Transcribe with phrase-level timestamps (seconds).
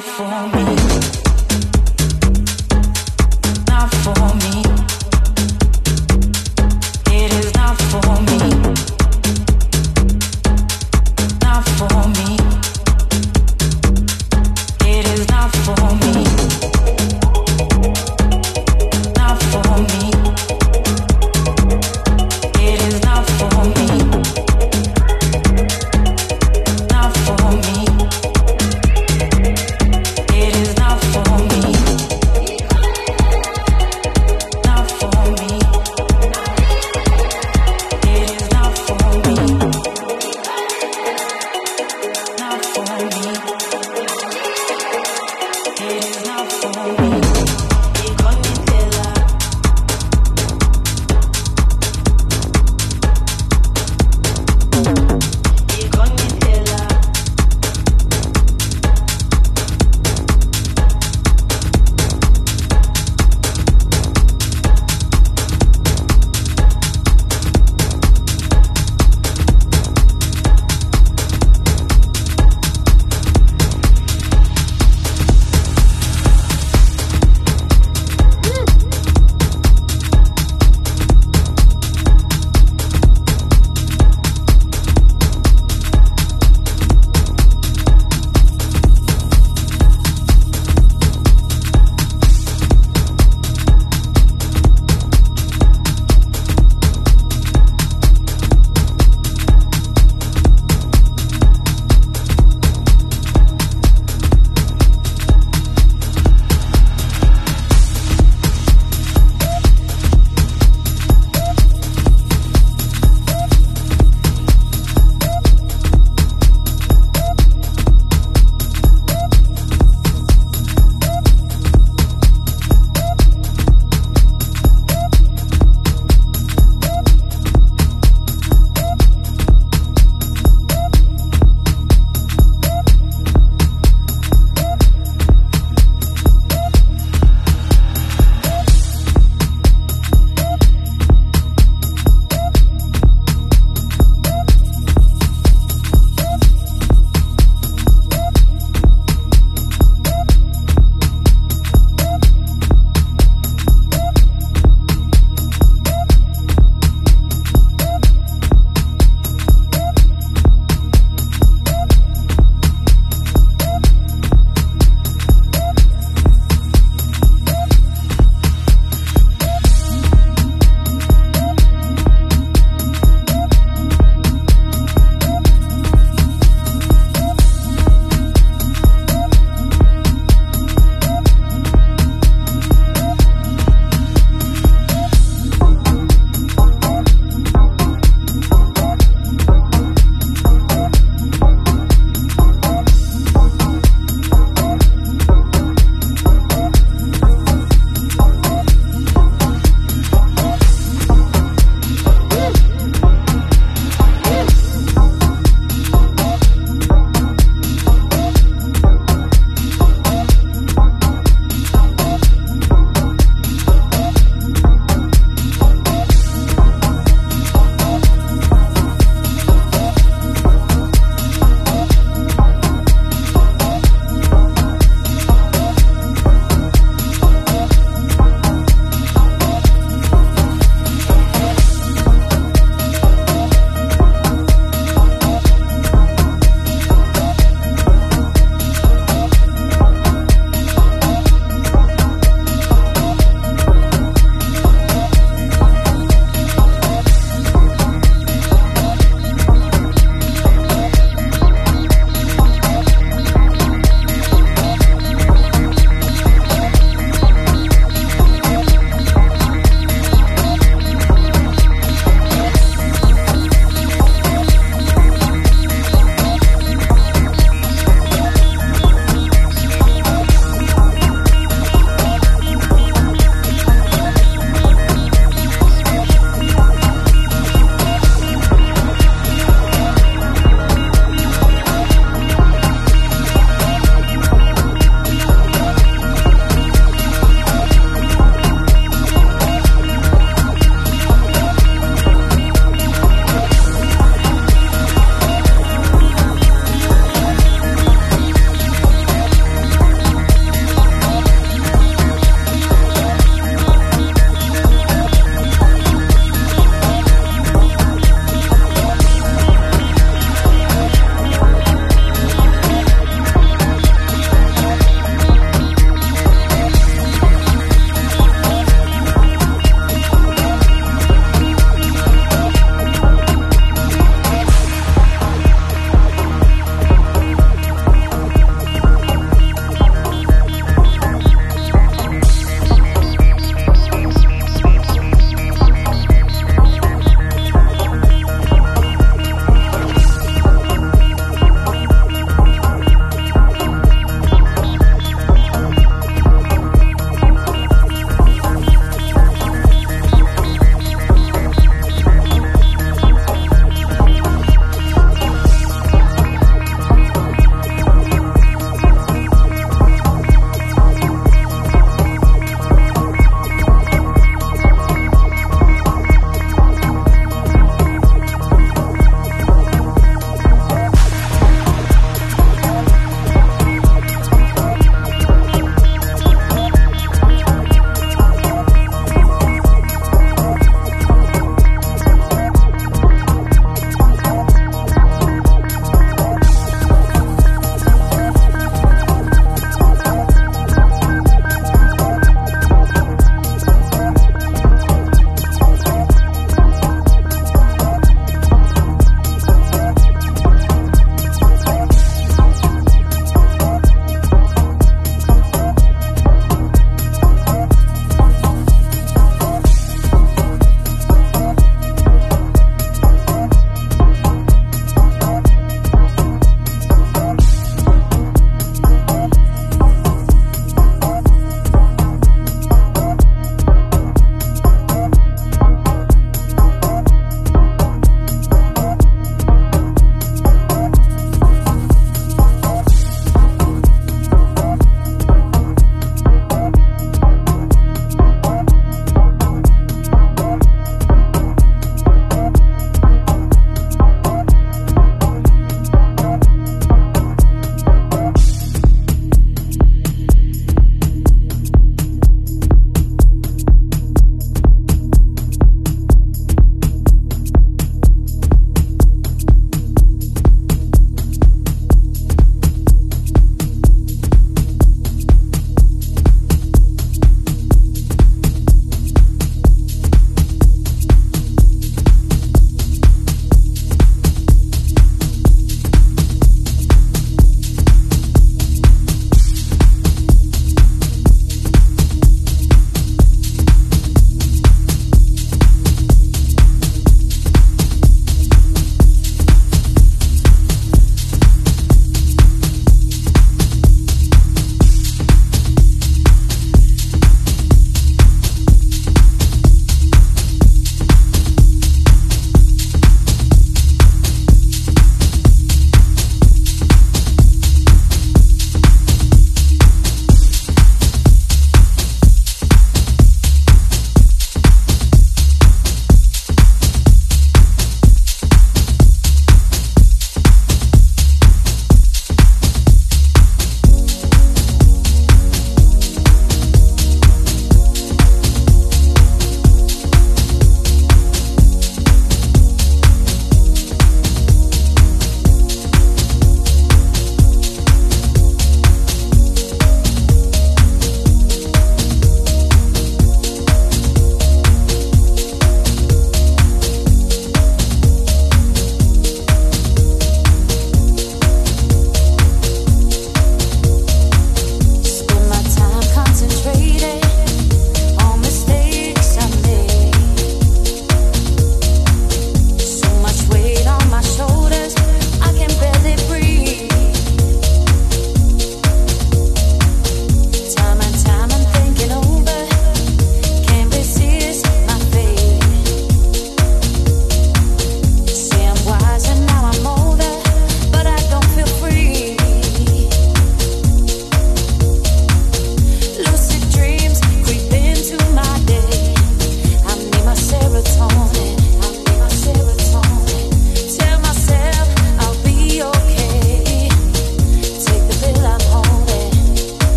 [0.00, 0.77] for me.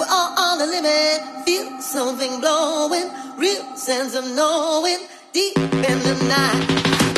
[0.00, 1.44] We're all on the limit.
[1.44, 3.10] Feel something blowing.
[3.36, 4.96] Real sense of knowing.
[5.34, 7.09] Deep in the night.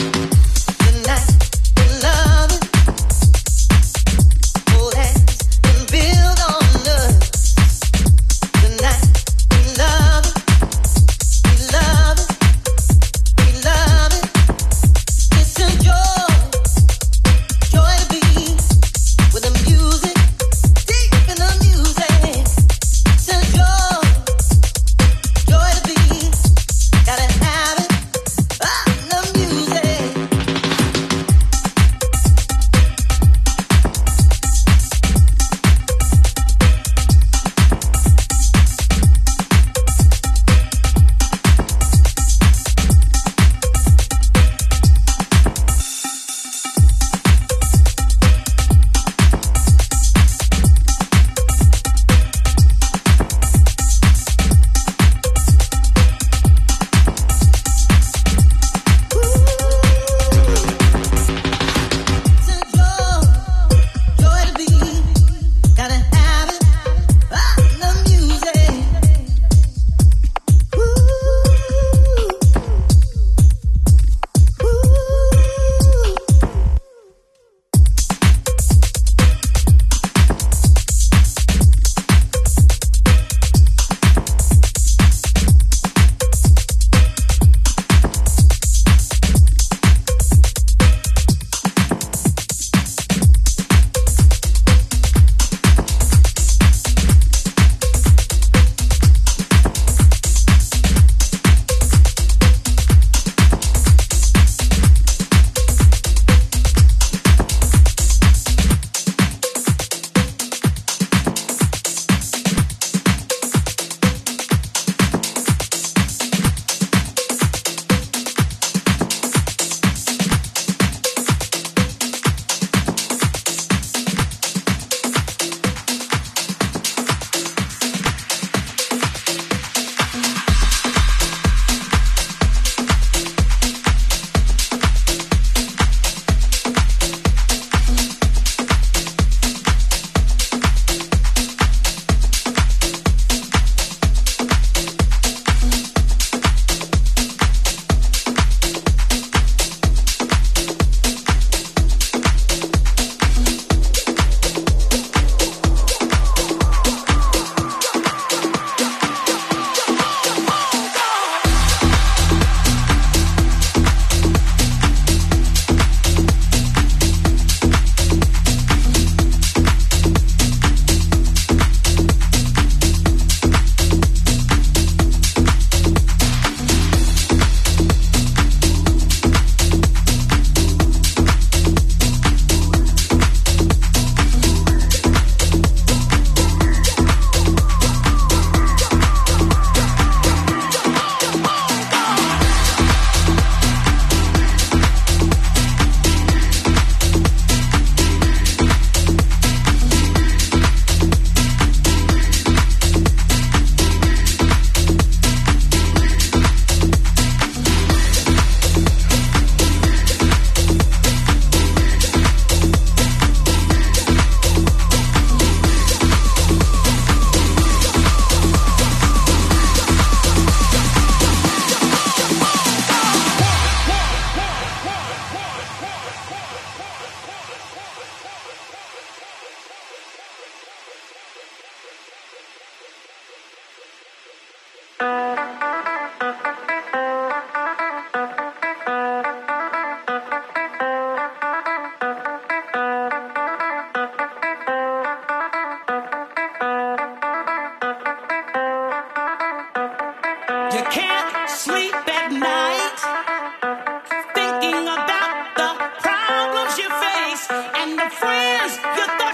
[258.11, 258.77] friends.
[258.97, 259.32] You thought